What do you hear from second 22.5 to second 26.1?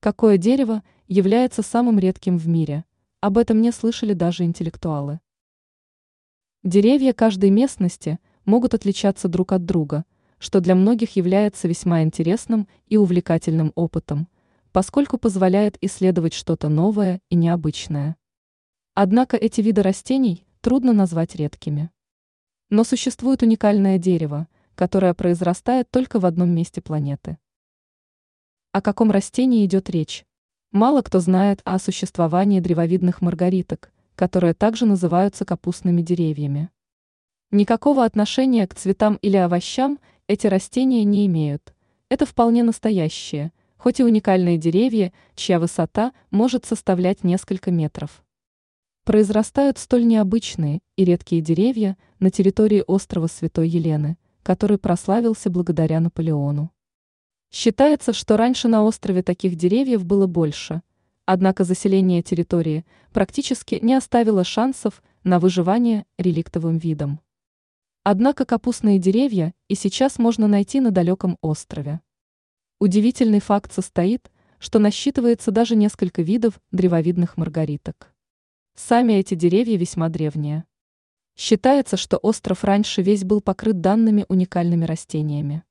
Но существует уникальное дерево, которое произрастает